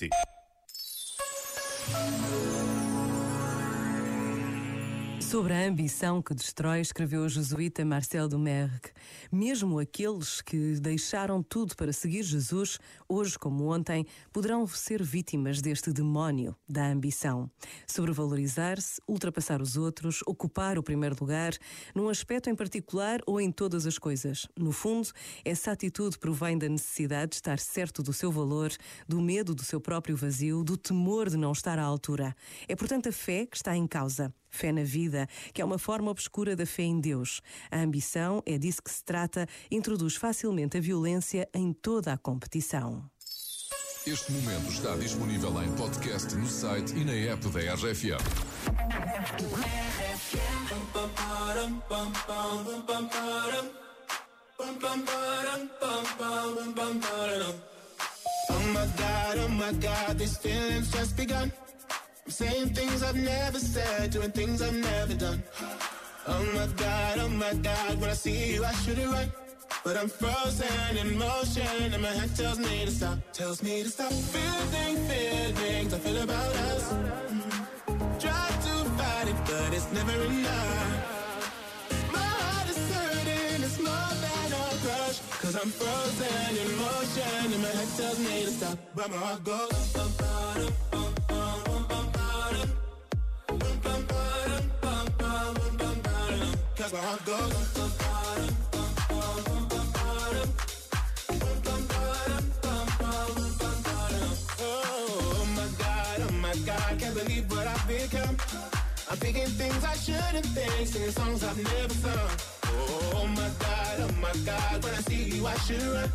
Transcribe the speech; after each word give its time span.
RTP. 0.00 0.10
Sobre 5.30 5.54
a 5.54 5.64
ambição 5.64 6.20
que 6.20 6.34
destrói, 6.34 6.80
escreveu 6.80 7.20
o 7.20 7.28
jesuíta 7.28 7.84
Marcel 7.84 8.26
Dumergue. 8.26 8.90
Mesmo 9.30 9.78
aqueles 9.78 10.40
que 10.40 10.74
deixaram 10.80 11.40
tudo 11.40 11.76
para 11.76 11.92
seguir 11.92 12.24
Jesus, 12.24 12.80
hoje 13.08 13.38
como 13.38 13.72
ontem, 13.72 14.04
poderão 14.32 14.66
ser 14.66 15.00
vítimas 15.04 15.62
deste 15.62 15.92
demónio 15.92 16.56
da 16.68 16.84
ambição. 16.84 17.48
Sobrevalorizar-se, 17.86 19.00
ultrapassar 19.06 19.62
os 19.62 19.76
outros, 19.76 20.20
ocupar 20.26 20.76
o 20.76 20.82
primeiro 20.82 21.16
lugar, 21.20 21.52
num 21.94 22.08
aspecto 22.08 22.50
em 22.50 22.56
particular 22.56 23.20
ou 23.24 23.40
em 23.40 23.52
todas 23.52 23.86
as 23.86 23.98
coisas. 23.98 24.48
No 24.58 24.72
fundo, 24.72 25.10
essa 25.44 25.70
atitude 25.70 26.18
provém 26.18 26.58
da 26.58 26.68
necessidade 26.68 27.30
de 27.30 27.36
estar 27.36 27.60
certo 27.60 28.02
do 28.02 28.12
seu 28.12 28.32
valor, 28.32 28.72
do 29.06 29.20
medo 29.20 29.54
do 29.54 29.62
seu 29.62 29.80
próprio 29.80 30.16
vazio, 30.16 30.64
do 30.64 30.76
temor 30.76 31.30
de 31.30 31.36
não 31.36 31.52
estar 31.52 31.78
à 31.78 31.84
altura. 31.84 32.34
É, 32.66 32.74
portanto, 32.74 33.08
a 33.08 33.12
fé 33.12 33.46
que 33.46 33.56
está 33.56 33.76
em 33.76 33.86
causa. 33.86 34.34
Fé 34.50 34.72
na 34.72 34.82
vida, 34.82 35.28
que 35.52 35.62
é 35.62 35.64
uma 35.64 35.78
forma 35.78 36.10
obscura 36.10 36.56
da 36.56 36.66
fé 36.66 36.82
em 36.82 37.00
Deus. 37.00 37.40
A 37.70 37.78
ambição, 37.78 38.42
é 38.44 38.58
disso 38.58 38.82
que 38.82 38.90
se 38.90 39.04
trata, 39.04 39.46
introduz 39.70 40.16
facilmente 40.16 40.76
a 40.76 40.80
violência 40.80 41.48
em 41.54 41.72
toda 41.72 42.12
a 42.12 42.18
competição. 42.18 43.10
Este 44.06 44.32
momento 44.32 44.70
está 44.70 44.96
disponível 44.96 45.62
em 45.62 45.70
podcast 45.76 46.34
no 46.34 46.46
site 46.46 46.94
e 46.96 47.04
na 47.04 47.12
app 47.12 47.46
da 47.48 47.74
RFM. 47.74 48.18
Oh 58.52 58.72
my 58.72 58.86
god, 58.96 59.38
oh 59.38 59.48
my 59.48 59.72
god, 59.72 60.18
these 60.18 60.36
feelings 60.38 60.90
just 60.90 61.16
begun. 61.16 61.52
Saying 62.30 62.74
things 62.74 63.02
I've 63.02 63.16
never 63.16 63.58
said, 63.58 64.12
doing 64.12 64.30
things 64.30 64.62
I've 64.62 64.72
never 64.74 65.14
done. 65.14 65.42
Oh 66.28 66.44
my 66.54 66.66
god, 66.76 67.18
oh 67.18 67.28
my 67.28 67.52
god, 67.54 68.00
when 68.00 68.08
I 68.08 68.12
see 68.14 68.54
you, 68.54 68.64
I 68.64 68.70
should 68.72 68.98
it 68.98 69.08
right. 69.08 69.28
But 69.84 69.96
I'm 69.96 70.08
frozen 70.08 70.96
in 70.96 71.18
motion, 71.18 71.92
and 71.92 72.00
my 72.00 72.08
head 72.08 72.34
tells 72.36 72.58
me 72.60 72.84
to 72.84 72.90
stop, 72.92 73.18
tells 73.32 73.62
me 73.64 73.82
to 73.82 73.88
stop. 73.88 74.12
Feeling 74.12 74.96
feelings 75.08 75.92
I 75.92 75.98
feel 75.98 76.22
about 76.22 76.54
us. 76.70 76.94
Try 78.20 78.46
to 78.66 78.74
fight 78.96 79.28
it, 79.28 79.36
but 79.44 79.74
it's 79.74 79.90
never 79.92 80.12
enough. 80.12 81.16
My 82.12 82.18
heart 82.20 82.70
is 82.70 82.78
hurting, 82.94 83.62
it's 83.64 83.78
more 83.80 84.12
than 84.24 84.52
a 84.52 84.64
crush. 84.84 85.18
Cause 85.42 85.56
I'm 85.56 85.68
frozen 85.68 86.56
in 86.62 86.76
motion, 86.78 87.52
and 87.54 87.62
my 87.62 87.68
head 87.68 87.88
tells 87.98 88.18
me 88.20 88.44
to 88.44 88.50
stop, 88.50 88.78
but 88.94 89.10
my 89.10 89.16
heart 89.16 89.42
goes. 89.44 89.92
Cause 89.92 90.18
my 90.20 90.26
heart 90.26 90.89
oh 96.92 96.96
my 106.32 106.54
god, 106.66 106.98
can't 106.98 107.14
believe 107.14 107.50
what 107.50 107.66
I've 107.66 107.86
become. 107.86 108.36
I'm 109.08 109.16
thinking 109.18 109.46
things 109.46 109.84
I 109.84 109.94
shouldn't 109.94 110.46
think, 110.46 110.88
singing 110.88 111.10
songs 111.10 111.44
I've 111.44 111.56
never 111.62 111.94
sung. 111.94 112.30
Oh 113.14 113.26
my 113.36 113.50
god, 113.60 114.00
oh 114.00 114.12
my 114.20 114.32
god, 114.44 114.82
when 114.82 114.94
I 114.94 115.00
see 115.02 115.36
you 115.36 115.46
I 115.46 115.54
should 115.58 115.82
run. 115.82 116.10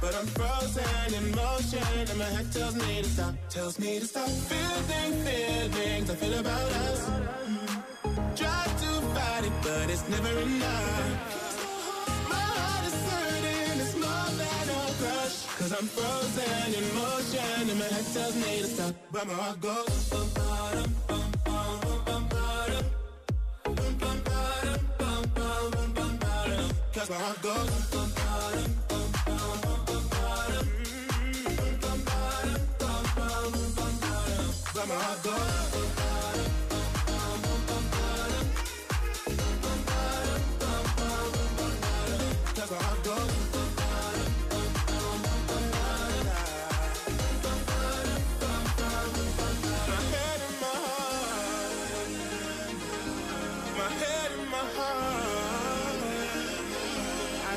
But 0.00 0.14
I'm 0.14 0.26
frozen 0.26 1.14
in 1.14 1.34
motion, 1.34 2.08
and 2.08 2.18
my 2.18 2.24
head 2.24 2.50
tells 2.52 2.74
me 2.76 3.02
to 3.02 3.08
stop, 3.08 3.34
tells 3.50 3.78
me 3.78 3.98
to 3.98 4.06
stop. 4.06 4.28
Feeling 4.28 5.22
feelings 5.24 5.53
never 10.22 10.40
enough. 10.40 11.34
My 12.28 12.36
heart 12.36 12.86
is 12.86 12.98
hurting, 13.10 13.80
it's 13.80 13.94
more 13.94 14.30
than 14.40 14.66
a 14.68 14.82
crush. 15.00 15.36
Cause 15.58 15.72
I'm 15.78 15.86
frozen 15.86 16.74
in 16.78 16.86
motion, 16.94 17.70
and 17.70 17.78
my 17.78 17.86
head 17.86 18.06
tells 18.12 18.36
me 18.36 18.60
to 18.60 18.66
stop, 18.66 18.94
but 19.10 19.26
my 19.26 19.34
heart 19.34 19.60
goes. 19.60 20.10
Cause 26.94 27.10
my 27.10 27.16
heart 27.16 27.42
goes. 27.42 27.70
But 34.74 34.88
my 34.88 34.94
heart 34.94 35.22
goes. 35.22 35.83
My 54.50 54.60
heart. 54.76 55.14
I 57.46 57.54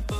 can 0.00 0.17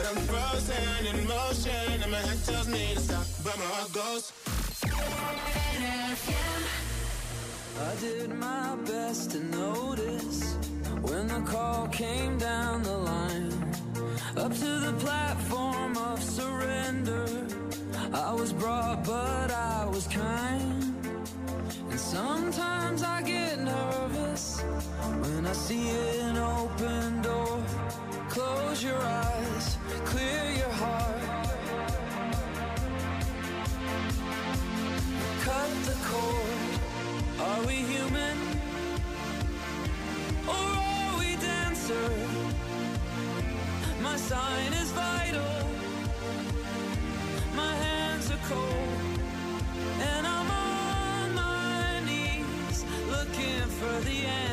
But 0.00 0.16
I'm 0.16 0.22
frozen 0.24 1.06
in 1.06 1.28
motion, 1.28 2.02
and 2.02 2.10
my 2.10 2.16
head 2.18 2.42
tells 2.46 2.68
me 2.68 2.94
to 2.94 3.00
stop, 3.00 3.26
but 3.44 3.58
my 3.58 3.64
heart 3.66 3.92
goes. 3.92 4.32
I 7.78 8.00
did 8.00 8.30
my 8.30 8.76
best 8.86 9.32
to 9.32 9.44
notice 9.44 10.54
when 11.02 11.26
the 11.26 11.42
call 11.42 11.86
came 11.88 12.38
down 12.38 12.82
the 12.82 12.96
line. 12.96 13.52
Up 14.38 14.54
to 14.54 14.80
the 14.86 14.94
platform 15.00 15.98
of 15.98 16.22
surrender. 16.22 17.26
I 18.14 18.32
was 18.32 18.54
brought, 18.54 19.04
but 19.04 19.50
I 19.50 19.84
was 19.84 20.06
kind. 20.06 20.94
And 21.90 22.00
sometimes 22.00 23.02
I 23.02 23.20
get 23.20 23.60
nervous 23.60 24.62
when 25.20 25.46
I 25.46 25.52
see 25.52 25.90
an 25.90 26.09
we 37.70 37.76
human? 37.94 38.36
Or 40.48 40.68
are 40.88 41.18
we 41.20 41.36
dancer? 41.36 42.10
My 44.02 44.16
sign 44.16 44.72
is 44.82 44.90
vital. 44.90 45.56
My 47.54 47.72
hands 47.84 48.30
are 48.34 48.42
cold. 48.48 49.20
And 50.10 50.26
I'm 50.26 50.50
on 50.50 51.34
my 51.34 52.00
knees 52.08 52.84
looking 53.08 53.66
for 53.78 53.94
the 54.08 54.18
answer. 54.26 54.49